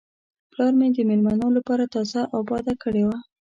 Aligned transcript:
پلار 0.51 0.73
مې 0.79 0.87
د 0.95 0.97
میلمنو 1.09 1.47
لپاره 1.57 1.91
تازه 1.93 2.21
آباده 2.39 2.73
کړې 2.83 3.03
وه. 3.07 3.17